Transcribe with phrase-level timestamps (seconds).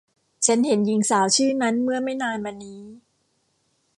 [0.45, 2.81] ฉันเห็นหญิงสาวชื่อนั้นเมื่อไม่นานมานี้